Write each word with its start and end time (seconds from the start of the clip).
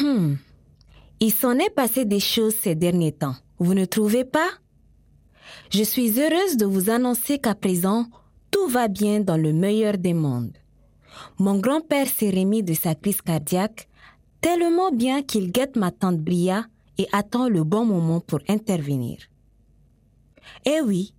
Hmm. 0.00 0.36
Il 1.20 1.32
s'en 1.32 1.58
est 1.58 1.74
passé 1.74 2.04
des 2.04 2.20
choses 2.20 2.54
ces 2.54 2.74
derniers 2.74 3.12
temps, 3.12 3.34
vous 3.58 3.74
ne 3.74 3.84
trouvez 3.84 4.24
pas? 4.24 4.48
Je 5.70 5.82
suis 5.82 6.20
heureuse 6.20 6.56
de 6.56 6.66
vous 6.66 6.90
annoncer 6.90 7.38
qu'à 7.38 7.54
présent, 7.54 8.06
tout 8.50 8.68
va 8.68 8.88
bien 8.88 9.20
dans 9.20 9.36
le 9.36 9.52
meilleur 9.52 9.98
des 9.98 10.14
mondes. 10.14 10.56
Mon 11.38 11.58
grand-père 11.58 12.06
s'est 12.06 12.30
remis 12.30 12.62
de 12.62 12.74
sa 12.74 12.94
crise 12.94 13.20
cardiaque 13.20 13.88
tellement 14.40 14.92
bien 14.92 15.22
qu'il 15.22 15.50
guette 15.50 15.76
ma 15.76 15.90
tante 15.90 16.18
Bria 16.18 16.66
et 16.96 17.08
attend 17.12 17.48
le 17.48 17.64
bon 17.64 17.84
moment 17.84 18.20
pour 18.20 18.40
intervenir. 18.48 19.18
Eh 20.64 20.80
oui, 20.80 21.14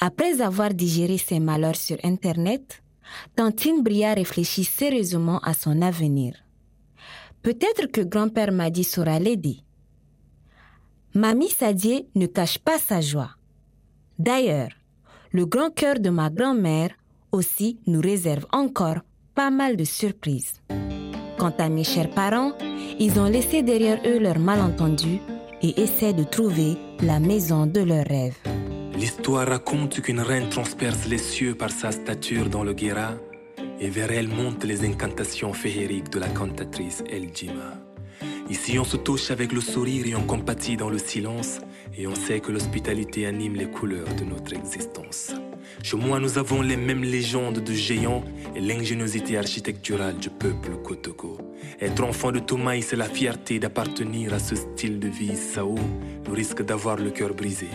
après 0.00 0.40
avoir 0.40 0.72
digéré 0.72 1.18
ses 1.18 1.40
malheurs 1.40 1.76
sur 1.76 1.98
Internet, 2.02 2.82
Tantine 3.36 3.82
Bria 3.82 4.14
réfléchit 4.14 4.64
sérieusement 4.64 5.38
à 5.40 5.52
son 5.52 5.82
avenir. 5.82 6.34
Peut-être 7.42 7.86
que 7.86 8.00
grand-père 8.00 8.52
Madi 8.52 8.84
saura 8.84 9.18
l'aider. 9.18 9.58
Mamie 11.14 11.50
Sadie 11.50 12.06
ne 12.14 12.26
cache 12.26 12.58
pas 12.58 12.78
sa 12.78 13.00
joie. 13.00 13.30
D'ailleurs, 14.18 14.70
le 15.32 15.44
grand 15.46 15.70
cœur 15.70 15.98
de 15.98 16.10
ma 16.10 16.30
grand-mère 16.30 16.90
aussi 17.32 17.80
nous 17.86 18.00
réserve 18.00 18.46
encore 18.52 19.00
pas 19.34 19.50
mal 19.50 19.76
de 19.76 19.84
surprises. 19.84 20.60
Quant 21.38 21.54
à 21.58 21.68
mes 21.68 21.84
chers 21.84 22.10
parents, 22.10 22.52
ils 23.00 23.18
ont 23.18 23.28
laissé 23.28 23.62
derrière 23.62 24.00
eux 24.06 24.18
leurs 24.18 24.38
malentendus 24.38 25.18
et 25.62 25.80
essaient 25.80 26.12
de 26.12 26.24
trouver 26.24 26.76
la 27.00 27.18
maison 27.18 27.66
de 27.66 27.80
leurs 27.80 28.06
rêves. 28.06 28.38
L'histoire 28.94 29.48
raconte 29.48 30.00
qu'une 30.00 30.20
reine 30.20 30.48
transperce 30.48 31.08
les 31.08 31.18
cieux 31.18 31.54
par 31.54 31.70
sa 31.70 31.90
stature 31.90 32.48
dans 32.48 32.62
le 32.62 32.72
Guéra 32.74 33.14
et 33.82 33.90
vers 33.90 34.12
elle 34.12 34.28
montent 34.28 34.64
les 34.64 34.84
incantations 34.84 35.52
féeriques 35.52 36.10
de 36.10 36.20
la 36.20 36.28
cantatrice 36.28 37.02
El 37.10 37.34
Jima. 37.34 37.74
Ici, 38.48 38.78
on 38.78 38.84
se 38.84 38.96
touche 38.96 39.32
avec 39.32 39.52
le 39.52 39.60
sourire 39.60 40.06
et 40.06 40.14
on 40.14 40.22
compatit 40.22 40.76
dans 40.76 40.88
le 40.88 40.98
silence, 40.98 41.58
et 41.98 42.06
on 42.06 42.14
sait 42.14 42.38
que 42.38 42.52
l'hospitalité 42.52 43.26
anime 43.26 43.56
les 43.56 43.68
couleurs 43.68 44.14
de 44.14 44.24
notre 44.24 44.52
existence. 44.52 45.32
Chez 45.82 45.96
moi, 45.96 46.20
nous 46.20 46.38
avons 46.38 46.62
les 46.62 46.76
mêmes 46.76 47.02
légendes 47.02 47.58
de 47.58 47.72
géants 47.72 48.22
et 48.54 48.60
l'ingéniosité 48.60 49.36
architecturale 49.36 50.16
du 50.16 50.30
peuple 50.30 50.76
Kotoko. 50.84 51.38
Être 51.80 52.04
enfant 52.04 52.30
de 52.30 52.38
Toumaï, 52.38 52.82
c'est 52.82 52.96
la 52.96 53.08
fierté 53.08 53.58
d'appartenir 53.58 54.32
à 54.32 54.38
ce 54.38 54.54
style 54.54 55.00
de 55.00 55.08
vie 55.08 55.36
Sao, 55.36 55.74
le 56.26 56.32
risque 56.32 56.62
d'avoir 56.62 56.96
le 56.96 57.10
cœur 57.10 57.34
brisé, 57.34 57.68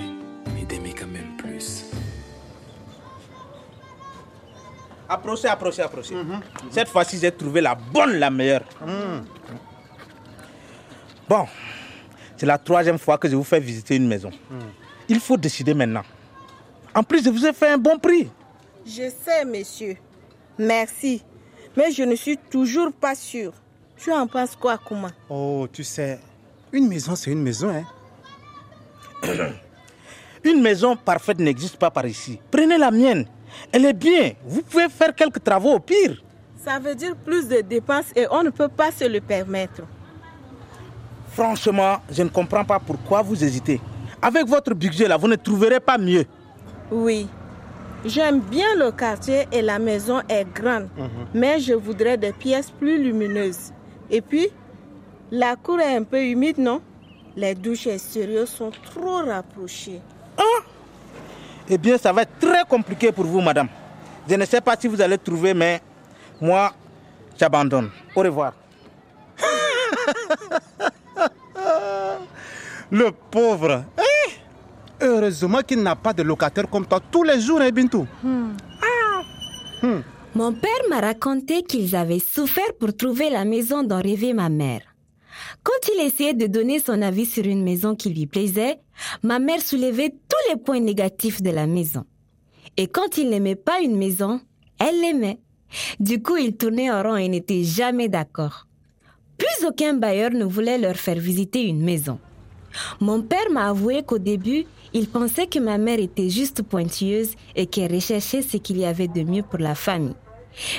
mais 0.56 0.64
d'aimer 0.64 0.94
quand 0.98 1.08
même 1.08 1.36
plus. 1.38 1.87
Approchez, 5.10 5.48
approchez, 5.48 5.82
approchez. 5.82 6.16
Cette 6.72 6.90
fois-ci, 6.90 7.18
j'ai 7.20 7.32
trouvé 7.32 7.62
la 7.62 7.76
bonne, 7.76 8.14
la 8.18 8.30
meilleure. 8.30 8.64
Bon, 11.30 11.46
c'est 12.36 12.46
la 12.46 12.58
troisième 12.58 12.98
fois 12.98 13.18
que 13.18 13.28
je 13.30 13.36
vous 13.36 13.44
fais 13.44 13.60
visiter 13.60 13.96
une 13.96 14.08
maison. 14.08 14.32
Il 15.10 15.20
faut 15.20 15.38
décider 15.38 15.74
maintenant. 15.74 16.04
En 16.94 17.04
plus, 17.04 17.24
je 17.24 17.30
vous 17.30 17.46
ai 17.46 17.54
fait 17.54 17.70
un 17.70 17.78
bon 17.78 17.98
prix. 18.00 18.30
Je 18.86 19.10
sais, 19.24 19.46
monsieur. 19.46 19.98
Merci. 20.58 21.24
Mais 21.76 21.92
je 21.92 22.04
ne 22.04 22.16
suis 22.16 22.38
toujours 22.38 22.92
pas 22.92 23.14
sûre. 23.16 23.54
Tu 23.98 24.12
en 24.12 24.28
penses 24.28 24.56
quoi, 24.56 24.78
Kuma 24.78 25.12
Oh, 25.30 25.68
tu 25.72 25.84
sais, 25.84 26.20
une 26.72 26.88
maison, 26.88 27.16
c'est 27.16 27.32
une 27.32 27.42
maison, 27.42 27.70
hein. 27.70 27.86
Une 30.44 30.62
maison 30.62 30.96
parfaite 30.96 31.40
n'existe 31.40 31.78
pas 31.78 31.90
par 31.92 32.06
ici. 32.06 32.40
Prenez 32.52 32.78
la 32.78 32.92
mienne. 32.92 33.26
Elle 33.72 33.86
est 33.86 33.94
bien. 33.94 34.32
Vous 34.46 34.62
pouvez 34.62 34.90
faire 34.90 35.14
quelques 35.16 35.44
travaux 35.44 35.74
au 35.74 35.80
pire. 35.80 36.24
Ça 36.64 36.80
veut 36.80 36.96
dire 36.96 37.16
plus 37.16 37.48
de 37.48 37.62
dépenses 37.62 38.12
et 38.16 38.26
on 38.30 38.44
ne 38.44 38.50
peut 38.50 38.68
pas 38.68 38.92
se 38.92 39.06
le 39.06 39.22
permettre. 39.22 39.82
Franchement, 41.32 41.98
je 42.12 42.24
ne 42.24 42.30
comprends 42.30 42.66
pas 42.66 42.80
pourquoi 42.80 43.22
vous 43.22 43.42
hésitez. 43.44 43.80
Avec 44.22 44.48
votre 44.48 44.74
budget 44.74 45.08
là, 45.08 45.18
vous 45.18 45.28
ne 45.28 45.36
trouverez 45.36 45.80
pas 45.80 45.98
mieux. 45.98 46.26
Oui. 46.92 47.28
J'aime 48.06 48.40
bien 48.40 48.76
le 48.76 48.92
quartier 48.92 49.48
et 49.52 49.62
la 49.62 49.80
maison 49.80 50.22
est 50.30 50.46
grande, 50.54 50.88
mais 51.34 51.60
je 51.60 51.74
voudrais 51.74 52.18
des 52.18 52.32
pièces 52.32 52.70
plus 52.70 53.02
lumineuses. 53.02 53.72
Et 54.10 54.22
puis, 54.22 54.50
la 55.32 55.56
cour 55.56 55.80
est 55.80 55.96
un 55.96 56.04
peu 56.04 56.24
humide, 56.24 56.58
non? 56.58 56.82
Les 57.36 57.54
douches 57.54 57.88
extérieures 57.88 58.48
sont 58.48 58.72
trop 58.72 59.18
rapprochées. 59.26 60.02
Eh 61.70 61.78
bien, 61.78 61.98
ça 61.98 62.14
va 62.14 62.22
être 62.22 62.40
très 62.40 62.64
compliqué 62.68 63.12
pour 63.12 63.26
vous, 63.26 63.42
madame. 63.42 63.68
Je 64.30 64.36
ne 64.36 64.46
sais 64.46 64.62
pas 64.62 64.76
si 64.80 64.88
vous 64.88 65.02
allez 65.02 65.18
trouver, 65.18 65.54
mais 65.54 65.82
moi, 66.40 66.74
j'abandonne. 67.38 67.90
Au 68.16 68.22
revoir. 68.22 68.54
Le 72.92 73.12
pauvre. 73.12 73.84
Eh 73.98 74.32
Heureusement 75.06 75.60
qu'il 75.62 75.82
n'a 75.84 75.96
pas 75.96 76.14
de 76.14 76.24
locataire 76.24 76.68
comme 76.70 76.86
toi 76.86 77.00
tous 77.12 77.24
les 77.24 77.40
jours, 77.40 77.62
hein, 77.62 77.70
Bintou. 77.70 78.08
Mon 80.34 80.54
père 80.54 80.70
m'a 80.90 81.02
raconté 81.02 81.64
qu'ils 81.64 81.96
avaient 81.96 82.20
souffert 82.20 82.74
pour 82.80 82.96
trouver 82.96 83.30
la 83.30 83.46
maison 83.46 83.84
dont 83.84 84.02
rêvait 84.02 84.34
ma 84.34 84.50
mère. 84.50 84.82
Quand 85.64 85.88
il 85.94 86.02
essayait 86.02 86.34
de 86.34 86.48
donner 86.48 86.80
son 86.80 87.02
avis 87.02 87.26
sur 87.26 87.46
une 87.46 87.64
maison 87.64 87.96
qui 87.96 88.10
lui 88.10 88.26
plaisait, 88.26 88.80
ma 89.22 89.40
mère 89.40 89.62
soulevait 89.62 90.14
les 90.50 90.58
points 90.58 90.80
négatifs 90.80 91.42
de 91.42 91.50
la 91.50 91.68
maison. 91.68 92.06
Et 92.76 92.88
quand 92.88 93.18
il 93.18 93.30
n'aimait 93.30 93.56
pas 93.56 93.80
une 93.82 93.98
maison, 93.98 94.40
elle 94.80 95.00
l'aimait. 95.02 95.40
Du 96.00 96.22
coup, 96.22 96.38
ils 96.38 96.56
tournaient 96.56 96.92
en 96.92 97.04
rond 97.04 97.18
et 97.18 97.28
n'étaient 97.28 97.64
jamais 97.64 98.08
d'accord. 98.08 98.68
Plus 99.38 99.68
aucun 99.68 99.94
bailleur 99.94 100.32
ne 100.32 100.46
voulait 100.46 100.78
leur 100.78 100.96
faire 100.96 101.20
visiter 101.20 101.64
une 101.64 101.84
maison. 101.84 102.20
Mon 103.00 103.22
père 103.22 103.50
m'a 103.52 103.70
avoué 103.70 104.04
qu'au 104.04 104.18
début, 104.18 104.66
il 104.94 105.08
pensait 105.08 105.48
que 105.48 105.60
ma 105.60 105.78
mère 105.78 106.00
était 106.00 106.30
juste 106.30 106.64
pointilleuse 106.64 107.34
et 107.56 107.66
qu'elle 107.66 107.94
recherchait 107.94 108.42
ce 108.42 108.58
qu'il 108.58 108.78
y 108.78 108.86
avait 108.86 109.08
de 109.08 109.24
mieux 109.24 109.44
pour 109.44 109.60
la 109.60 109.76
famille. 109.76 110.16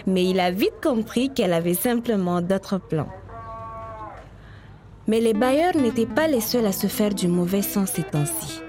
Mais 0.06 0.24
il 0.24 0.40
a 0.40 0.50
vite 0.50 0.80
compris 0.82 1.30
qu'elle 1.30 1.52
avait 1.52 1.74
simplement 1.74 2.40
d'autres 2.40 2.78
plans. 2.78 3.08
Mais 5.06 5.20
les 5.20 5.34
bailleurs 5.34 5.76
n'étaient 5.76 6.06
pas 6.06 6.28
les 6.28 6.40
seuls 6.40 6.66
à 6.66 6.72
se 6.72 6.86
faire 6.86 7.14
du 7.14 7.28
mauvais 7.28 7.62
sens 7.62 7.92
ces 7.92 8.02
temps-ci. 8.02 8.60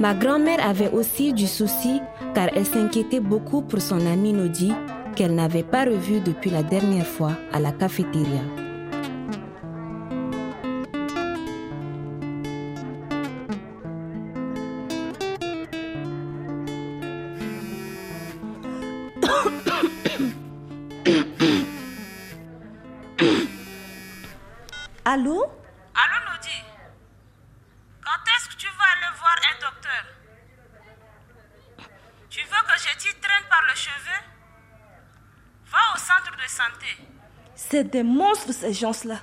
Ma 0.00 0.14
grand-mère 0.14 0.64
avait 0.66 0.90
aussi 0.90 1.32
du 1.32 1.46
souci 1.46 2.00
car 2.34 2.48
elle 2.54 2.66
s'inquiétait 2.66 3.20
beaucoup 3.20 3.62
pour 3.62 3.80
son 3.80 4.04
amie 4.06 4.32
Nodi 4.32 4.72
qu'elle 5.14 5.34
n'avait 5.34 5.62
pas 5.62 5.84
revue 5.84 6.20
depuis 6.20 6.50
la 6.50 6.62
dernière 6.62 7.06
fois 7.06 7.32
à 7.52 7.60
la 7.60 7.72
cafétéria. 7.72 8.40
Allô 25.04 25.44
Allô, 25.94 26.18
Nodi 26.32 26.58
Quand 28.02 28.24
est-ce 28.36 28.48
que 28.48 28.56
tu 28.56 28.66
vas 28.66 28.90
aller 28.96 29.12
voir 29.16 29.36
un 29.50 29.54
docteur 29.60 30.04
Tu 32.30 32.40
veux 32.40 32.62
que 32.66 32.76
je 32.78 32.96
t'y 32.98 33.14
traîne 33.20 33.43
par 33.54 33.62
le 33.68 33.76
cheveu 33.76 34.20
Va 35.66 35.78
au 35.94 35.98
centre 35.98 36.34
de 36.36 36.48
santé. 36.48 36.90
C'est 37.54 37.84
des 37.84 38.02
monstres, 38.02 38.52
ces 38.52 38.72
gens-là. 38.72 39.20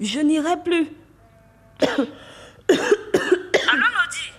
Je 0.00 0.20
n'irai 0.20 0.56
plus. 0.62 0.88
Allô, 1.80 2.06
Nodi 3.96 4.32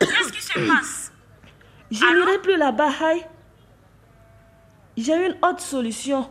Qu'est-ce 0.00 0.32
qui 0.32 0.42
se 0.42 0.58
passe? 0.68 1.12
Je 1.90 2.04
n'irai 2.04 2.38
plus 2.40 2.56
là-bas, 2.56 2.90
Haï. 3.00 3.26
J'ai 4.96 5.26
une 5.26 5.36
autre 5.42 5.60
solution. 5.60 6.22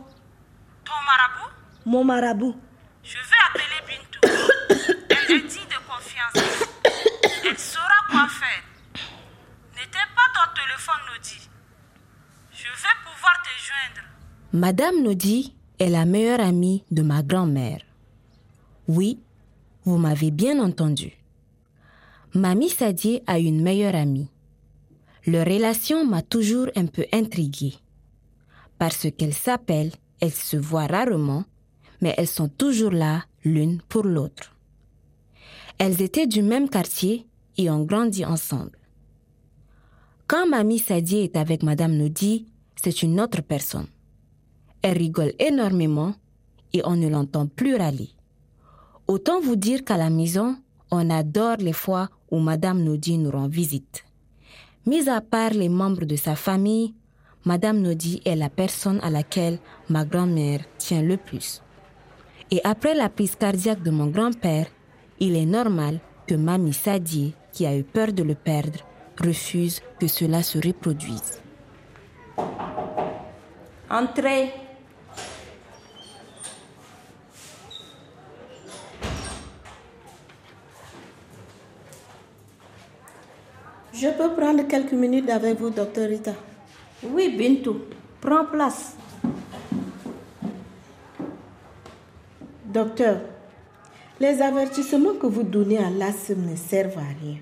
Ton 0.84 0.92
marabout? 1.06 1.52
Mon 1.84 2.04
marabout. 2.04 2.56
Je 3.02 3.16
vais 3.16 3.42
appeler 3.48 3.80
Bintou. 3.88 4.20
Elle 5.10 5.36
est 5.36 5.40
digne 5.42 5.68
de 5.68 5.80
confiance. 5.90 6.34
Elle 7.44 7.58
saura 7.58 7.98
quoi 8.10 8.28
faire. 8.28 8.62
Téléphone, 10.92 11.14
Nodi. 11.14 11.48
Je 12.52 12.64
vais 12.64 12.98
pouvoir 13.04 13.42
te 13.42 13.48
joindre. 13.64 14.08
Madame 14.52 15.02
Nodi 15.02 15.54
est 15.78 15.88
la 15.88 16.04
meilleure 16.04 16.40
amie 16.40 16.84
de 16.90 17.02
ma 17.02 17.22
grand-mère. 17.22 17.80
Oui, 18.88 19.18
vous 19.84 19.98
m'avez 19.98 20.30
bien 20.30 20.58
entendu. 20.60 21.12
Mamie 22.34 22.70
Sadie 22.70 23.20
a 23.26 23.38
une 23.38 23.62
meilleure 23.62 23.94
amie. 23.94 24.28
Leur 25.26 25.46
relation 25.46 26.04
m'a 26.04 26.22
toujours 26.22 26.68
un 26.76 26.86
peu 26.86 27.06
intriguée. 27.12 27.74
Parce 28.78 29.06
qu'elles 29.16 29.34
s'appellent, 29.34 29.92
elles 30.20 30.32
se 30.32 30.56
voient 30.56 30.86
rarement, 30.86 31.44
mais 32.00 32.14
elles 32.18 32.26
sont 32.26 32.48
toujours 32.48 32.90
là 32.90 33.24
l'une 33.44 33.80
pour 33.82 34.04
l'autre. 34.04 34.54
Elles 35.78 36.02
étaient 36.02 36.26
du 36.26 36.42
même 36.42 36.68
quartier 36.68 37.26
et 37.56 37.70
ont 37.70 37.84
grandi 37.84 38.24
ensemble. 38.24 38.81
Quand 40.32 40.46
Mamie 40.46 40.78
Sadie 40.78 41.18
est 41.18 41.36
avec 41.36 41.62
Madame 41.62 41.92
Nodi, 41.92 42.46
c'est 42.82 43.02
une 43.02 43.20
autre 43.20 43.42
personne. 43.42 43.88
Elle 44.80 44.96
rigole 44.96 45.34
énormément 45.38 46.14
et 46.72 46.80
on 46.86 46.96
ne 46.96 47.06
l'entend 47.06 47.46
plus 47.46 47.76
râler. 47.76 48.08
Autant 49.08 49.42
vous 49.42 49.56
dire 49.56 49.84
qu'à 49.84 49.98
la 49.98 50.08
maison, 50.08 50.56
on 50.90 51.10
adore 51.10 51.56
les 51.58 51.74
fois 51.74 52.08
où 52.30 52.38
Madame 52.38 52.82
Nodi 52.82 53.18
nous 53.18 53.30
rend 53.30 53.46
visite. 53.46 54.06
Mis 54.86 55.06
à 55.06 55.20
part 55.20 55.50
les 55.50 55.68
membres 55.68 56.06
de 56.06 56.16
sa 56.16 56.34
famille, 56.34 56.94
Madame 57.44 57.82
Nodi 57.82 58.22
est 58.24 58.34
la 58.34 58.48
personne 58.48 59.00
à 59.02 59.10
laquelle 59.10 59.58
ma 59.90 60.06
grand-mère 60.06 60.60
tient 60.78 61.02
le 61.02 61.18
plus. 61.18 61.60
Et 62.50 62.62
après 62.64 62.94
la 62.94 63.10
prise 63.10 63.36
cardiaque 63.36 63.82
de 63.82 63.90
mon 63.90 64.06
grand-père, 64.06 64.68
il 65.20 65.36
est 65.36 65.44
normal 65.44 66.00
que 66.26 66.36
Mamie 66.36 66.72
Sadie, 66.72 67.34
qui 67.52 67.66
a 67.66 67.76
eu 67.76 67.84
peur 67.84 68.14
de 68.14 68.22
le 68.22 68.34
perdre, 68.34 68.78
refuse 69.18 69.80
que 69.98 70.06
cela 70.06 70.42
se 70.42 70.58
reproduise. 70.58 71.40
Entrez. 73.90 74.52
Je 83.92 84.08
peux 84.08 84.32
prendre 84.34 84.66
quelques 84.66 84.92
minutes 84.92 85.30
avec 85.30 85.60
vous, 85.60 85.70
docteur 85.70 86.08
Rita. 86.08 86.32
Oui, 87.04 87.36
Bintou, 87.36 87.82
prends 88.20 88.46
place. 88.46 88.96
Docteur, 92.64 93.20
les 94.18 94.40
avertissements 94.40 95.14
que 95.20 95.26
vous 95.26 95.42
donnez 95.42 95.78
à 95.78 95.90
l'ASM 95.90 96.50
ne 96.50 96.56
servent 96.56 96.98
à 96.98 97.12
rien. 97.22 97.36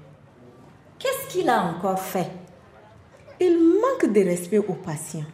Qu'il 1.30 1.48
a 1.48 1.62
encore 1.62 2.00
fait? 2.00 2.28
Il 3.40 3.56
manque 3.56 4.12
de 4.12 4.20
respect 4.20 4.58
aux 4.58 4.74
patients. 4.74 5.24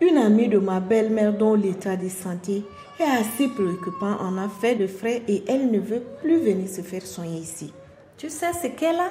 Une 0.00 0.16
amie 0.16 0.48
de 0.48 0.58
ma 0.58 0.80
belle-mère 0.80 1.36
dont 1.36 1.54
l'état 1.54 1.96
de 1.96 2.08
santé 2.08 2.64
est 2.98 3.02
assez 3.02 3.48
préoccupant 3.48 4.16
en 4.20 4.38
a 4.38 4.48
fait 4.48 4.74
de 4.74 4.86
frais 4.86 5.22
et 5.28 5.44
elle 5.46 5.70
ne 5.70 5.78
veut 5.78 6.02
plus 6.22 6.38
venir 6.38 6.66
se 6.66 6.80
faire 6.80 7.02
soigner 7.02 7.40
ici. 7.40 7.74
Tu 8.16 8.30
sais 8.30 8.54
ce 8.54 8.68
qu'elle 8.68 9.00
a? 9.00 9.10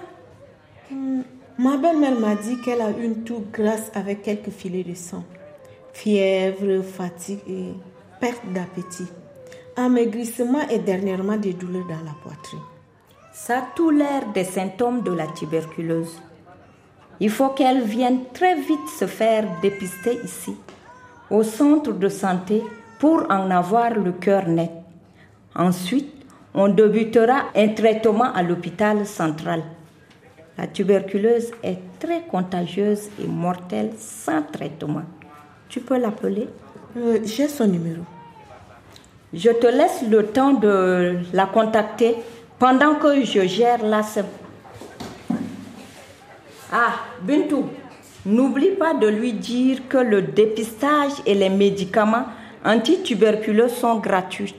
Hmm, 0.89 1.21
Ma 1.59 1.77
belle-mère 1.77 2.19
m'a 2.19 2.33
dit 2.33 2.59
qu'elle 2.61 2.81
a 2.81 2.89
une 2.89 3.23
toux 3.23 3.45
grasse 3.53 3.91
avec 3.93 4.23
quelques 4.23 4.49
filets 4.49 4.83
de 4.83 4.95
sang, 4.95 5.23
fièvre, 5.93 6.81
fatigue 6.81 7.41
et 7.47 7.73
perte 8.19 8.51
d'appétit, 8.51 9.05
amaigrissement 9.75 10.67
et 10.67 10.79
dernièrement 10.79 11.37
des 11.37 11.53
douleurs 11.53 11.85
dans 11.85 12.03
la 12.03 12.15
poitrine. 12.23 12.59
Ça 13.33 13.59
a 13.59 13.61
tout 13.75 13.89
l'air 13.91 14.27
des 14.33 14.43
symptômes 14.43 15.03
de 15.03 15.11
la 15.11 15.27
tuberculose. 15.27 16.21
Il 17.21 17.29
faut 17.29 17.49
qu'elle 17.49 17.81
vienne 17.81 18.25
très 18.33 18.55
vite 18.55 18.89
se 18.99 19.05
faire 19.07 19.45
dépister 19.61 20.19
ici, 20.23 20.55
au 21.29 21.41
centre 21.43 21.93
de 21.93 22.09
santé, 22.09 22.61
pour 22.99 23.25
en 23.29 23.49
avoir 23.49 23.91
le 23.91 24.11
cœur 24.11 24.47
net. 24.47 24.71
Ensuite, 25.55 26.13
on 26.53 26.67
débutera 26.67 27.45
un 27.55 27.69
traitement 27.69 28.33
à 28.33 28.43
l'hôpital 28.43 29.05
central. 29.05 29.63
La 30.57 30.67
tuberculose 30.67 31.51
est 31.63 31.79
très 31.99 32.23
contagieuse 32.23 33.09
et 33.17 33.27
mortelle 33.27 33.91
sans 33.97 34.41
traitement. 34.41 35.03
Tu 35.69 35.79
peux 35.79 35.97
l'appeler? 35.97 36.49
Euh, 36.97 37.19
J'ai 37.23 37.47
son 37.47 37.67
numéro. 37.67 38.01
Je 39.33 39.49
te 39.51 39.67
laisse 39.67 40.03
le 40.09 40.27
temps 40.27 40.53
de 40.53 41.15
la 41.31 41.45
contacter 41.45 42.17
pendant 42.61 42.93
que 43.01 43.23
je 43.25 43.41
gère 43.47 43.81
la 43.83 44.03
sem- 44.03 44.27
Ah, 46.71 46.93
Bintou, 47.23 47.67
n'oublie 48.25 48.75
pas 48.81 48.93
de 48.93 49.07
lui 49.07 49.33
dire 49.33 49.87
que 49.89 49.97
le 49.97 50.21
dépistage 50.21 51.13
et 51.25 51.33
les 51.33 51.49
médicaments 51.49 52.27
antituberculeux 52.63 53.67
sont 53.67 53.95
gratuits. 53.97 54.55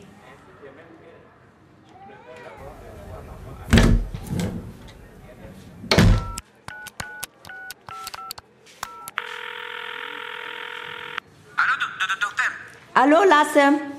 Allô, 11.56 11.75
do- 11.81 12.06
do- 12.06 12.20
docteur? 12.20 12.50
Allô, 12.94 13.25
Lassem? 13.25 13.92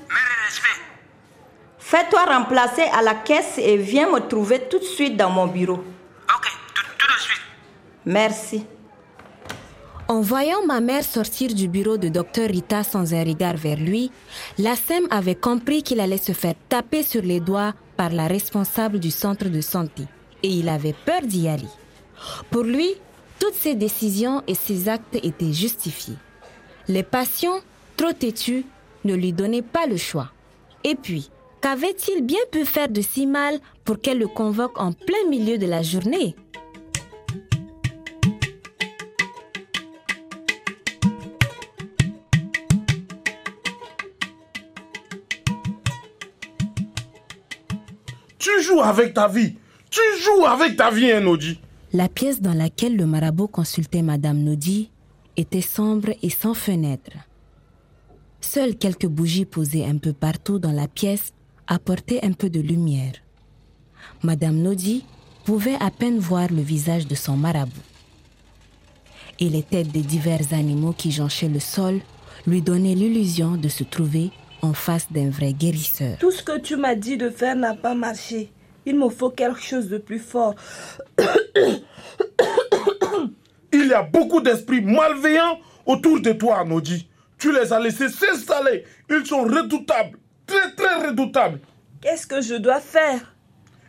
Fais-toi 1.94 2.24
remplacer 2.24 2.82
à 2.92 3.02
la 3.02 3.14
caisse 3.14 3.56
et 3.56 3.76
viens 3.76 4.10
me 4.10 4.18
trouver 4.18 4.62
tout 4.68 4.80
de 4.80 4.84
suite 4.84 5.16
dans 5.16 5.30
mon 5.30 5.46
bureau. 5.46 5.74
Ok, 5.74 6.48
tout, 6.74 6.82
tout 6.98 7.06
de 7.06 7.20
suite. 7.20 7.42
Merci. 8.04 8.66
En 10.08 10.20
voyant 10.20 10.66
ma 10.66 10.80
mère 10.80 11.04
sortir 11.04 11.54
du 11.54 11.68
bureau 11.68 11.96
de 11.96 12.08
Dr 12.08 12.48
Rita 12.48 12.82
sans 12.82 13.14
un 13.14 13.22
regard 13.22 13.56
vers 13.56 13.76
lui, 13.76 14.10
Lassem 14.58 15.06
avait 15.08 15.36
compris 15.36 15.84
qu'il 15.84 16.00
allait 16.00 16.18
se 16.18 16.32
faire 16.32 16.56
taper 16.68 17.04
sur 17.04 17.22
les 17.22 17.38
doigts 17.38 17.74
par 17.96 18.10
la 18.10 18.26
responsable 18.26 18.98
du 18.98 19.12
centre 19.12 19.48
de 19.48 19.60
santé 19.60 20.02
et 20.42 20.48
il 20.48 20.68
avait 20.68 20.96
peur 21.06 21.20
d'y 21.22 21.46
aller. 21.46 21.62
Pour 22.50 22.64
lui, 22.64 22.90
toutes 23.38 23.54
ses 23.54 23.76
décisions 23.76 24.42
et 24.48 24.56
ses 24.56 24.88
actes 24.88 25.14
étaient 25.22 25.52
justifiés. 25.52 26.16
Les 26.88 27.04
patients, 27.04 27.60
trop 27.96 28.12
têtus, 28.12 28.66
ne 29.04 29.14
lui 29.14 29.32
donnaient 29.32 29.62
pas 29.62 29.86
le 29.86 29.96
choix. 29.96 30.30
Et 30.82 30.96
puis, 30.96 31.30
qu'avait-il 31.64 32.20
bien 32.26 32.44
pu 32.52 32.66
faire 32.66 32.90
de 32.90 33.00
si 33.00 33.26
mal 33.26 33.58
pour 33.84 33.98
qu'elle 33.98 34.18
le 34.18 34.28
convoque 34.28 34.78
en 34.78 34.92
plein 34.92 35.30
milieu 35.30 35.56
de 35.56 35.64
la 35.64 35.80
journée? 35.80 36.36
Tu 48.38 48.50
joues 48.60 48.82
avec 48.82 49.14
ta 49.14 49.26
vie. 49.28 49.56
Tu 49.88 50.00
joues 50.20 50.44
avec 50.44 50.76
ta 50.76 50.90
vie, 50.90 51.12
hein, 51.12 51.20
Nodi. 51.20 51.58
La 51.94 52.10
pièce 52.10 52.42
dans 52.42 52.52
laquelle 52.52 52.94
le 52.94 53.06
marabout 53.06 53.48
consultait 53.48 54.02
Madame 54.02 54.42
Nodi 54.42 54.90
était 55.38 55.62
sombre 55.62 56.10
et 56.22 56.28
sans 56.28 56.52
fenêtre. 56.52 57.12
Seules 58.42 58.76
quelques 58.76 59.06
bougies 59.06 59.46
posées 59.46 59.86
un 59.86 59.96
peu 59.96 60.12
partout 60.12 60.58
dans 60.58 60.72
la 60.72 60.88
pièce 60.88 61.32
apportaient 61.66 62.24
un 62.24 62.32
peu 62.32 62.50
de 62.50 62.60
lumière. 62.60 63.14
Madame 64.22 64.56
Nodi 64.56 65.04
pouvait 65.44 65.76
à 65.80 65.90
peine 65.90 66.18
voir 66.18 66.48
le 66.50 66.62
visage 66.62 67.06
de 67.06 67.14
son 67.14 67.36
marabout. 67.36 67.72
Et 69.40 69.48
les 69.48 69.62
têtes 69.62 69.90
des 69.90 70.02
divers 70.02 70.52
animaux 70.52 70.92
qui 70.96 71.10
jonchaient 71.10 71.48
le 71.48 71.60
sol 71.60 72.00
lui 72.46 72.62
donnaient 72.62 72.94
l'illusion 72.94 73.56
de 73.56 73.68
se 73.68 73.84
trouver 73.84 74.30
en 74.62 74.72
face 74.72 75.10
d'un 75.10 75.30
vrai 75.30 75.52
guérisseur. 75.52 76.16
Tout 76.18 76.30
ce 76.30 76.42
que 76.42 76.58
tu 76.58 76.76
m'as 76.76 76.94
dit 76.94 77.16
de 77.16 77.30
faire 77.30 77.56
n'a 77.56 77.74
pas 77.74 77.94
marché. 77.94 78.50
Il 78.86 78.98
me 78.98 79.08
faut 79.08 79.30
quelque 79.30 79.60
chose 79.60 79.88
de 79.88 79.98
plus 79.98 80.18
fort. 80.18 80.54
Il 83.72 83.88
y 83.88 83.92
a 83.92 84.02
beaucoup 84.02 84.40
d'esprits 84.40 84.80
malveillants 84.80 85.58
autour 85.84 86.20
de 86.20 86.32
toi, 86.32 86.64
Nodi. 86.64 87.06
Tu 87.38 87.52
les 87.52 87.72
as 87.72 87.80
laissés 87.80 88.08
s'installer. 88.08 88.84
Ils 89.10 89.26
sont 89.26 89.42
redoutables. 89.42 90.18
Très, 90.46 90.70
très 90.72 91.06
redoutables. 91.08 91.60
Qu'est-ce 92.00 92.26
que 92.26 92.40
je 92.40 92.54
dois 92.54 92.80
faire? 92.80 93.34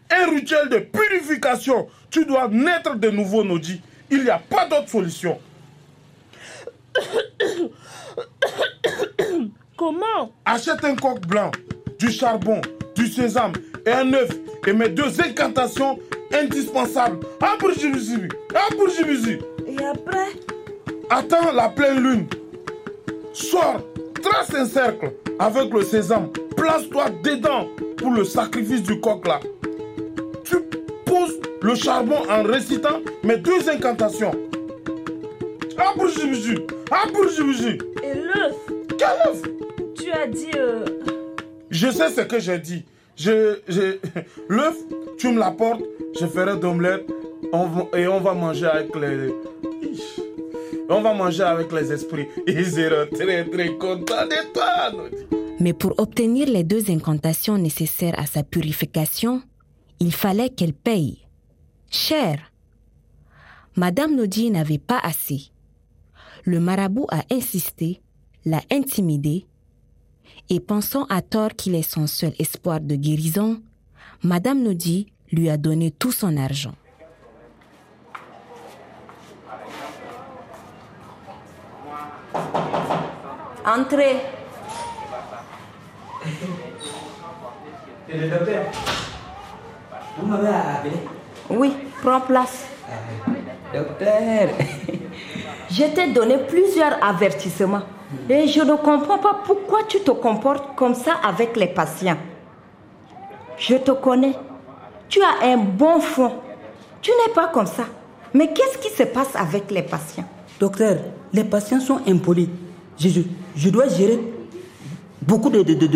Un 0.09 0.29
rituel 0.29 0.69
de 0.69 0.77
purification. 0.79 1.87
Tu 2.09 2.25
dois 2.25 2.47
naître 2.47 2.95
de 2.95 3.09
nouveau, 3.09 3.43
Nodi. 3.43 3.81
Il 4.09 4.23
n'y 4.23 4.29
a 4.29 4.39
pas 4.39 4.67
d'autre 4.67 4.89
solution. 4.89 5.39
Comment? 9.77 10.31
Achète 10.45 10.83
un 10.85 10.95
coq 10.95 11.19
blanc, 11.27 11.51
du 11.99 12.09
charbon, 12.11 12.61
du 12.95 13.07
sésame 13.07 13.51
et 13.85 13.91
un 13.91 14.13
œuf 14.13 14.29
et 14.65 14.73
mets 14.73 14.89
deux 14.89 15.19
incantations 15.21 15.99
indispensables. 16.33 17.19
Abrujibisi, 17.41 18.15
abrujibisi. 18.71 19.39
Et 19.67 19.83
après? 19.83 20.29
Attends 21.09 21.51
la 21.51 21.69
pleine 21.69 22.01
lune. 22.01 22.27
Sors, 23.33 23.81
trace 24.23 24.53
un 24.55 24.65
cercle 24.65 25.11
avec 25.39 25.73
le 25.73 25.83
sésame. 25.83 26.29
Place-toi 26.65 27.05
dedans 27.21 27.67
pour 27.95 28.09
le 28.09 28.23
sacrifice 28.23 28.81
du 28.81 28.99
coq 28.99 29.27
là. 29.27 29.39
Tu 30.43 30.55
poses 31.05 31.39
le 31.61 31.75
charbon 31.75 32.17
en 32.27 32.41
récitant 32.41 33.01
mes 33.23 33.37
deux 33.37 33.69
incantations. 33.69 34.31
Abrujibisi, 35.77 36.55
abrujibisi. 36.89 37.77
Et 38.01 38.15
l'œuf 38.15 38.55
Quel 38.97 39.29
œuf? 39.29 39.41
Tu 39.95 40.11
as 40.11 40.25
dit... 40.25 40.49
euh, 40.57 40.85
Je 41.69 41.91
sais 41.91 42.09
ce 42.09 42.21
que 42.21 42.39
j'ai 42.39 42.57
dit. 42.57 42.83
Je, 43.15 43.59
je, 43.67 43.97
l'œuf, 44.49 44.75
tu 45.19 45.27
me 45.33 45.37
l'apportes, 45.39 45.83
je 46.19 46.25
ferai 46.25 46.57
d'omelette 46.57 47.05
et 47.95 48.07
on 48.07 48.19
va 48.21 48.33
manger 48.33 48.65
avec 48.65 48.95
les. 48.95 49.31
On 50.89 51.01
va 51.01 51.13
manger 51.13 51.43
avec 51.43 51.71
les 51.71 51.91
esprits. 51.91 52.27
Ils 52.47 52.65
seront 52.65 53.07
très 53.11 53.43
très 53.45 53.67
contents 53.69 54.25
de 54.25 54.53
toi. 54.53 54.91
Mais 55.59 55.73
pour 55.73 55.97
obtenir 55.99 56.47
les 56.47 56.63
deux 56.63 56.91
incantations 56.91 57.57
nécessaires 57.57 58.19
à 58.19 58.25
sa 58.25 58.43
purification, 58.43 59.41
il 59.99 60.13
fallait 60.13 60.49
qu'elle 60.49 60.73
paye. 60.73 61.19
Cher. 61.89 62.51
Madame 63.77 64.15
Nodi 64.15 64.51
n'avait 64.51 64.77
pas 64.77 64.99
assez. 64.99 65.51
Le 66.43 66.59
marabout 66.59 67.07
a 67.09 67.23
insisté, 67.31 68.01
l'a 68.45 68.61
intimidée, 68.71 69.47
et 70.49 70.59
pensant 70.59 71.05
à 71.05 71.21
tort 71.21 71.49
qu'il 71.55 71.75
est 71.75 71.89
son 71.89 72.07
seul 72.07 72.33
espoir 72.37 72.81
de 72.81 72.95
guérison, 72.95 73.61
Madame 74.23 74.61
Nodi 74.61 75.07
lui 75.31 75.49
a 75.49 75.57
donné 75.57 75.91
tout 75.91 76.11
son 76.11 76.37
argent. 76.37 76.75
Entrez. 83.65 84.44
C'est 88.07 88.17
le 88.17 88.29
docteur. 88.29 88.63
Vous 90.17 90.27
m'avez 90.27 90.47
appelé 90.47 90.91
Oui, 91.49 91.73
prends 92.01 92.21
place. 92.21 92.65
Docteur. 93.73 94.49
Je 95.69 95.83
t'ai 95.83 96.11
donné 96.13 96.37
plusieurs 96.47 97.03
avertissements 97.03 97.81
et 98.29 98.47
je 98.47 98.61
ne 98.61 98.75
comprends 98.75 99.17
pas 99.17 99.39
pourquoi 99.43 99.79
tu 99.89 99.99
te 99.99 100.11
comportes 100.11 100.75
comme 100.75 100.93
ça 100.93 101.13
avec 101.23 101.57
les 101.57 101.67
patients. 101.67 102.17
Je 103.57 103.75
te 103.75 103.91
connais. 103.91 104.33
Tu 105.09 105.19
as 105.21 105.45
un 105.47 105.57
bon 105.57 105.99
fond. 105.99 106.31
Tu 107.01 107.11
n'es 107.11 107.33
pas 107.33 107.47
comme 107.47 107.65
ça. 107.65 107.83
Mais 108.33 108.53
qu'est-ce 108.53 108.77
qui 108.77 108.89
se 108.95 109.03
passe 109.03 109.35
avec 109.35 109.69
les 109.71 109.81
patients? 109.81 110.25
Docteur, 110.59 110.97
les 111.33 111.43
patients 111.43 111.79
sont 111.79 111.99
impolis. 112.07 112.49
Je, 112.97 113.09
je, 113.09 113.21
je 113.55 113.69
dois 113.69 113.87
gérer 113.87 114.19
beaucoup 115.27 115.49
de, 115.49 115.61
de, 115.63 115.73
de, 115.73 115.87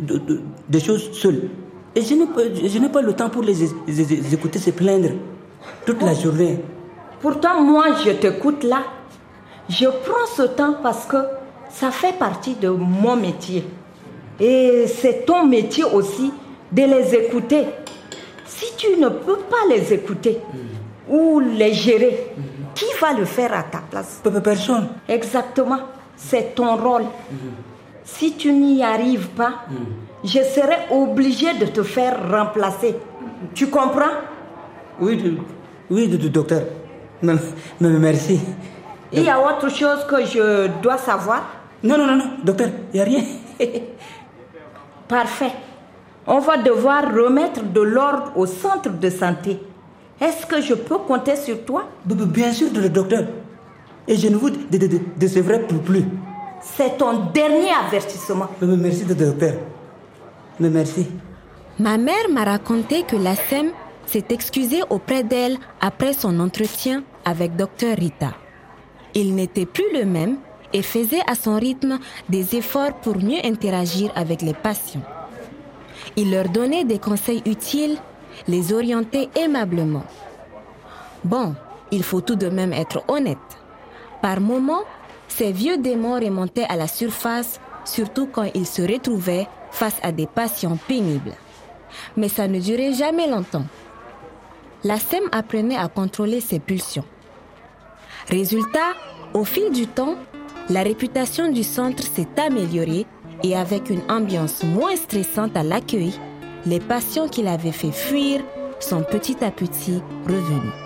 de, 0.00 0.40
de 0.68 0.78
choses 0.78 1.10
seul. 1.12 1.48
Et 1.96 2.02
je 2.02 2.14
n'ai 2.14 2.26
pas, 2.26 2.42
je 2.52 2.78
n'ai 2.78 2.88
pas 2.88 3.02
le 3.02 3.12
temps 3.12 3.30
pour 3.30 3.42
les, 3.42 3.54
les- 3.54 4.04
les 4.04 4.34
écouter 4.34 4.58
se 4.58 4.70
plaindre 4.70 5.10
toute 5.86 6.02
la 6.02 6.14
journée. 6.14 6.58
Pourtant, 7.20 7.62
moi, 7.62 7.86
je 8.04 8.10
t'écoute 8.10 8.64
là. 8.64 8.82
Je 9.68 9.86
prends 9.86 10.26
ce 10.36 10.42
temps 10.42 10.74
parce 10.82 11.06
que 11.06 11.16
ça 11.70 11.90
fait 11.90 12.12
partie 12.18 12.54
de 12.54 12.68
mon 12.68 13.16
métier. 13.16 13.64
Et 14.40 14.86
c'est 14.88 15.24
ton 15.24 15.46
métier 15.46 15.84
aussi 15.84 16.32
de 16.72 16.82
les 16.82 17.14
écouter. 17.14 17.64
Si 18.44 18.66
tu 18.76 18.98
ne 19.00 19.08
peux 19.08 19.38
pas 19.38 19.64
les 19.70 19.92
écouter 19.92 20.38
ou 21.08 21.40
les 21.40 21.72
gérer, 21.72 22.32
qui 22.74 22.84
va 23.00 23.12
le 23.12 23.24
faire 23.24 23.52
à 23.56 23.62
ta 23.62 23.78
place? 23.78 24.20
Personne. 24.42 24.88
Exactement. 25.08 25.78
C'est 26.16 26.54
ton 26.54 26.76
rôle. 26.76 27.04
Si 28.04 28.34
tu 28.36 28.52
n'y 28.52 28.82
arrives 28.82 29.28
pas, 29.30 29.64
je 30.22 30.40
serai 30.42 30.76
obligé 30.90 31.54
de 31.54 31.66
te 31.66 31.82
faire 31.82 32.16
remplacer. 32.30 32.96
Tu 33.54 33.68
comprends? 33.68 34.14
Oui, 35.00 35.38
oui, 35.90 36.08
docteur. 36.08 36.62
Mais, 37.22 37.34
mais- 37.80 37.88
merci. 37.98 38.40
Il 39.12 39.22
y 39.22 39.30
a 39.30 39.38
autre 39.40 39.68
chose 39.70 40.04
que 40.08 40.24
je 40.24 40.68
dois 40.82 40.98
savoir? 40.98 41.42
Non, 41.82 41.96
non, 41.98 42.06
non, 42.06 42.16
non, 42.16 42.30
docteur, 42.42 42.68
il 42.92 42.96
n'y 42.96 43.00
a 43.00 43.04
rien. 43.04 43.22
Parfait. 45.08 45.52
On 46.26 46.38
va 46.40 46.56
devoir 46.56 47.04
remettre 47.14 47.62
de 47.62 47.80
l'ordre 47.80 48.32
au 48.36 48.46
centre 48.46 48.88
de 48.90 49.10
santé. 49.10 49.58
Est-ce 50.20 50.46
que 50.46 50.60
je 50.62 50.74
peux 50.74 50.98
compter 50.98 51.36
sur 51.36 51.64
toi? 51.64 51.84
Bien 52.04 52.52
sûr, 52.52 52.68
docteur. 52.70 53.24
Et 54.08 54.16
je 54.16 54.28
ne 54.28 54.36
vous 54.36 54.50
dé- 54.50 54.78
dé- 54.78 54.88
dé- 54.88 55.02
décevrai 55.16 55.60
plus. 55.60 56.04
C'est 56.76 56.96
ton 56.96 57.26
dernier 57.32 57.70
avertissement. 57.86 58.48
Mais- 58.60 58.76
Merci, 58.76 59.04
de- 59.04 59.14
docteur. 59.14 59.54
Mais 60.58 60.70
merci. 60.70 61.06
Ma 61.78 61.96
mère 61.98 62.28
m'a 62.30 62.44
raconté 62.44 63.02
que 63.02 63.16
la 63.16 63.34
SEM 63.36 63.70
s'est 64.06 64.24
excusée 64.30 64.82
auprès 64.90 65.22
d'elle 65.22 65.56
après 65.80 66.12
son 66.12 66.38
entretien 66.40 67.02
avec 67.24 67.56
Dr 67.56 67.96
Rita. 67.98 68.32
Il 69.14 69.34
n'était 69.34 69.66
plus 69.66 69.84
le 69.92 70.04
même 70.04 70.36
et 70.72 70.82
faisait 70.82 71.22
à 71.28 71.34
son 71.34 71.56
rythme 71.56 71.98
des 72.28 72.56
efforts 72.56 72.94
pour 72.94 73.16
mieux 73.16 73.44
interagir 73.44 74.10
avec 74.16 74.42
les 74.42 74.54
patients. 74.54 75.02
Il 76.16 76.30
leur 76.30 76.48
donnait 76.48 76.84
des 76.84 76.98
conseils 76.98 77.42
utiles, 77.46 77.96
les 78.48 78.72
orientait 78.72 79.28
aimablement. 79.36 80.04
Bon, 81.24 81.54
il 81.90 82.02
faut 82.02 82.20
tout 82.20 82.36
de 82.36 82.48
même 82.48 82.72
être 82.72 83.02
honnête. 83.08 83.38
Par 84.22 84.40
moments, 84.40 84.82
ces 85.36 85.50
vieux 85.50 85.78
démons 85.78 86.20
remontaient 86.20 86.66
à 86.68 86.76
la 86.76 86.86
surface, 86.86 87.60
surtout 87.84 88.28
quand 88.30 88.48
il 88.54 88.66
se 88.66 88.82
retrouvait 88.82 89.48
face 89.72 89.96
à 90.02 90.12
des 90.12 90.26
patients 90.28 90.78
pénibles. 90.88 91.34
Mais 92.16 92.28
ça 92.28 92.46
ne 92.46 92.60
durait 92.60 92.92
jamais 92.92 93.26
longtemps. 93.26 93.64
La 94.84 94.98
SEM 94.98 95.24
apprenait 95.32 95.76
à 95.76 95.88
contrôler 95.88 96.40
ses 96.40 96.60
pulsions. 96.60 97.04
Résultat, 98.28 98.92
au 99.32 99.44
fil 99.44 99.72
du 99.72 99.88
temps, 99.88 100.16
la 100.70 100.82
réputation 100.82 101.50
du 101.50 101.64
centre 101.64 102.04
s'est 102.04 102.28
améliorée 102.36 103.06
et 103.42 103.56
avec 103.56 103.90
une 103.90 104.02
ambiance 104.08 104.62
moins 104.62 104.94
stressante 104.94 105.56
à 105.56 105.64
l'accueil, 105.64 106.12
les 106.64 106.80
patients 106.80 107.28
qui 107.28 107.42
l'avaient 107.42 107.72
fait 107.72 107.92
fuir 107.92 108.40
sont 108.78 109.02
petit 109.02 109.44
à 109.44 109.50
petit 109.50 110.00
revenus. 110.26 110.83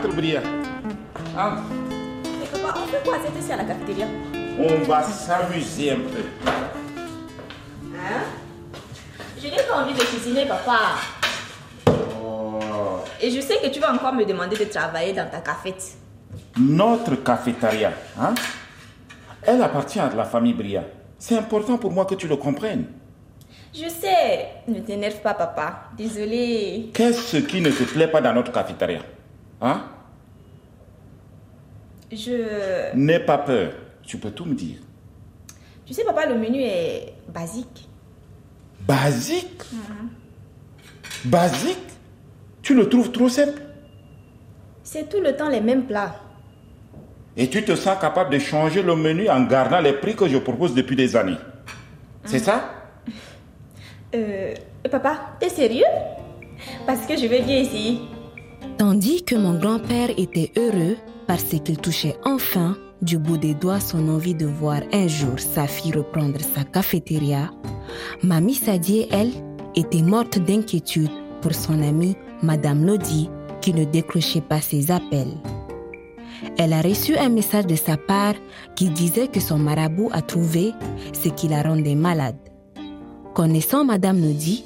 Allez, 0.00 0.08
entre 0.08 0.16
Bria. 0.16 0.40
Entre. 1.36 1.62
Mais 2.24 2.46
papa, 2.46 2.78
on 2.82 2.86
fait 2.86 3.02
quoi 3.04 3.18
cette 3.24 3.42
ici 3.42 3.52
à 3.52 3.56
la 3.56 3.64
cafétéria 3.64 4.06
On 4.58 4.84
va 4.84 5.02
s'amuser 5.02 5.90
un 5.92 5.96
peu. 5.96 6.50
Hein? 7.96 8.22
Je 9.38 9.46
n'ai 9.46 9.62
pas 9.68 9.82
envie 9.82 9.94
de 9.94 10.00
cuisiner, 10.00 10.46
papa. 10.46 10.78
Oh. 12.22 13.00
Et 13.20 13.30
je 13.30 13.40
sais 13.40 13.58
que 13.62 13.68
tu 13.68 13.80
vas 13.80 13.92
encore 13.92 14.12
me 14.14 14.24
demander 14.24 14.56
de 14.56 14.64
travailler 14.64 15.12
dans 15.12 15.28
ta 15.28 15.40
cafette. 15.40 15.96
Notre 16.58 17.16
cafétéria, 17.16 17.92
hein, 18.18 18.34
elle 19.42 19.62
appartient 19.62 20.00
à 20.00 20.10
la 20.14 20.24
famille 20.24 20.54
Bria. 20.54 20.82
C'est 21.18 21.36
important 21.36 21.76
pour 21.76 21.92
moi 21.92 22.06
que 22.06 22.14
tu 22.14 22.26
le 22.26 22.36
comprennes. 22.36 22.86
Je 23.74 23.88
sais. 23.88 24.48
Ne 24.66 24.80
t'énerve 24.80 25.20
pas, 25.20 25.34
papa. 25.34 25.90
Désolée. 25.96 26.90
Qu'est-ce 26.94 27.36
qui 27.36 27.60
ne 27.60 27.70
te 27.70 27.84
plaît 27.84 28.08
pas 28.08 28.20
dans 28.20 28.32
notre 28.32 28.50
cafétéria? 28.50 29.00
Hein? 29.60 29.82
Je... 32.10 32.94
N'aie 32.94 33.20
pas 33.20 33.38
peur. 33.38 33.72
Tu 34.02 34.18
peux 34.18 34.30
tout 34.30 34.44
me 34.44 34.54
dire. 34.54 34.78
Tu 35.86 35.94
sais, 35.94 36.04
papa, 36.04 36.26
le 36.26 36.36
menu 36.36 36.62
est 36.62 37.14
basique. 37.28 37.88
Basique? 38.80 39.62
Basique? 41.24 41.78
Tu 42.62 42.74
le 42.74 42.88
trouves 42.88 43.12
trop 43.12 43.28
simple? 43.28 43.60
C'est 44.82 45.08
tout 45.08 45.20
le 45.20 45.36
temps 45.36 45.48
les 45.48 45.60
mêmes 45.60 45.84
plats. 45.84 46.16
Et 47.36 47.48
tu 47.48 47.64
te 47.64 47.76
sens 47.76 47.98
capable 48.00 48.32
de 48.32 48.38
changer 48.38 48.82
le 48.82 48.96
menu 48.96 49.28
en 49.28 49.44
gardant 49.44 49.80
les 49.80 49.92
prix 49.92 50.16
que 50.16 50.26
je 50.28 50.38
propose 50.38 50.74
depuis 50.74 50.96
des 50.96 51.14
années. 51.16 51.38
C'est 52.24 52.40
ça? 52.40 52.70
Euh... 54.14 54.54
Papa, 54.90 55.36
t'es 55.38 55.48
sérieux? 55.48 55.84
Parce 56.86 57.06
que 57.06 57.16
je 57.16 57.26
vais 57.26 57.42
bien 57.42 57.58
essayer. 57.58 58.00
Tandis 58.80 59.24
que 59.24 59.34
mon 59.34 59.58
grand-père 59.58 60.08
était 60.16 60.52
heureux 60.56 60.96
parce 61.26 61.44
qu'il 61.44 61.76
touchait 61.76 62.16
enfin 62.24 62.78
du 63.02 63.18
bout 63.18 63.36
des 63.36 63.52
doigts 63.52 63.78
son 63.78 64.08
envie 64.08 64.34
de 64.34 64.46
voir 64.46 64.80
un 64.94 65.06
jour 65.06 65.38
sa 65.38 65.66
fille 65.66 65.92
reprendre 65.92 66.40
sa 66.40 66.64
cafétéria, 66.64 67.50
Mamie 68.22 68.54
Sadie, 68.54 69.06
elle, 69.10 69.32
était 69.76 70.00
morte 70.00 70.38
d'inquiétude 70.38 71.10
pour 71.42 71.52
son 71.52 71.82
amie 71.82 72.16
Madame 72.42 72.86
Lodi 72.86 73.28
qui 73.60 73.74
ne 73.74 73.84
décrochait 73.84 74.40
pas 74.40 74.62
ses 74.62 74.90
appels. 74.90 75.36
Elle 76.56 76.72
a 76.72 76.80
reçu 76.80 77.18
un 77.18 77.28
message 77.28 77.66
de 77.66 77.76
sa 77.76 77.98
part 77.98 78.34
qui 78.76 78.88
disait 78.88 79.28
que 79.28 79.40
son 79.40 79.58
marabout 79.58 80.08
a 80.10 80.22
trouvé 80.22 80.72
ce 81.12 81.28
qui 81.28 81.48
la 81.48 81.60
rendait 81.60 81.94
malade. 81.94 82.38
Connaissant 83.34 83.84
Madame 83.84 84.22
Lodi, 84.22 84.64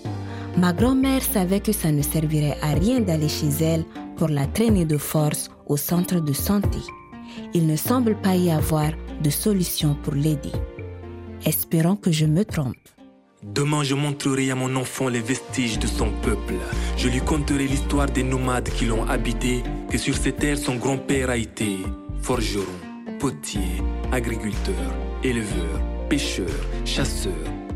ma 0.56 0.72
grand-mère 0.72 1.22
savait 1.22 1.58
que 1.58 1.72
ça 1.72 1.90
ne 1.90 2.02
servirait 2.02 2.56
à 2.62 2.74
rien 2.74 3.00
d'aller 3.00 3.28
chez 3.28 3.48
elle 3.60 3.84
pour 4.16 4.28
la 4.28 4.46
traîner 4.46 4.84
de 4.84 4.98
force 4.98 5.50
au 5.66 5.76
centre 5.76 6.20
de 6.20 6.32
santé. 6.32 6.78
Il 7.52 7.66
ne 7.66 7.76
semble 7.76 8.14
pas 8.16 8.36
y 8.36 8.50
avoir 8.50 8.90
de 9.22 9.30
solution 9.30 9.96
pour 10.02 10.14
l'aider. 10.14 10.52
Espérons 11.44 11.96
que 11.96 12.12
je 12.12 12.26
me 12.26 12.44
trompe. 12.44 12.76
Demain, 13.42 13.82
je 13.82 13.94
montrerai 13.94 14.50
à 14.50 14.54
mon 14.54 14.74
enfant 14.76 15.08
les 15.08 15.20
vestiges 15.20 15.78
de 15.78 15.86
son 15.86 16.10
peuple. 16.22 16.54
Je 16.96 17.08
lui 17.08 17.20
conterai 17.20 17.66
l'histoire 17.66 18.06
des 18.06 18.22
nomades 18.22 18.70
qui 18.70 18.86
l'ont 18.86 19.06
habité, 19.06 19.62
que 19.90 19.98
sur 19.98 20.16
ces 20.16 20.32
terres 20.32 20.56
son 20.56 20.76
grand-père 20.76 21.28
a 21.28 21.36
été 21.36 21.78
forgeron, 22.22 22.64
potier, 23.18 23.82
agriculteur, 24.12 24.74
éleveur, 25.22 25.80
pêcheur, 26.08 26.48
chasseur. 26.86 27.32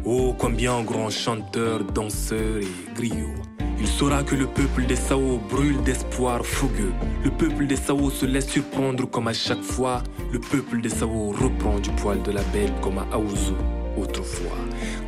Oh, 0.06 0.34
combien 0.38 0.82
grand 0.82 1.10
chanteur, 1.10 1.84
danseur 1.84 2.62
et 2.62 2.94
griot. 2.94 3.34
Il 3.80 3.86
saura 3.86 4.22
que 4.22 4.34
le 4.34 4.46
peuple 4.46 4.86
des 4.86 4.96
Sao 4.96 5.38
brûle 5.50 5.80
d'espoir 5.82 6.44
fougueux. 6.44 6.92
Le 7.24 7.30
peuple 7.30 7.66
des 7.66 7.76
Sao 7.76 8.10
se 8.10 8.26
laisse 8.26 8.48
surprendre 8.48 9.08
comme 9.08 9.28
à 9.28 9.32
chaque 9.32 9.62
fois. 9.62 10.02
Le 10.32 10.40
peuple 10.40 10.80
des 10.80 10.88
Sao 10.88 11.30
reprend 11.30 11.78
du 11.78 11.90
poil 11.90 12.20
de 12.22 12.32
la 12.32 12.42
bête 12.52 12.72
comme 12.80 12.98
à 12.98 13.06
Aouzou 13.12 13.56
autrefois. 13.96 14.58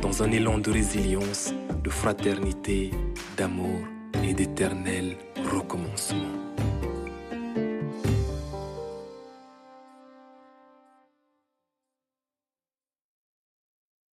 Dans 0.01 0.23
un 0.23 0.31
élan 0.31 0.57
de 0.57 0.71
résilience, 0.71 1.53
de 1.83 1.89
fraternité, 1.89 2.91
d'amour 3.37 3.81
et 4.23 4.33
d'éternel 4.33 5.17
recommencement. 5.53 6.31